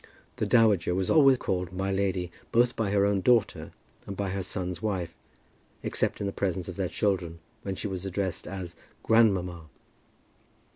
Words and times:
The 0.37 0.47
dowager 0.47 0.95
was 0.95 1.11
always 1.11 1.37
called 1.37 1.71
"my 1.71 1.91
lady," 1.91 2.31
both 2.51 2.75
by 2.75 2.89
her 2.89 3.05
own 3.05 3.21
daughter 3.21 3.71
and 4.07 4.17
by 4.17 4.29
her 4.31 4.41
son's 4.41 4.81
wife, 4.81 5.13
except 5.83 6.19
in 6.19 6.25
the 6.25 6.33
presence 6.33 6.67
of 6.67 6.75
their 6.75 6.89
children, 6.89 7.37
when 7.61 7.75
she 7.75 7.87
was 7.87 8.03
addressed 8.03 8.47
as 8.47 8.75
"grandmamma." 9.03 9.67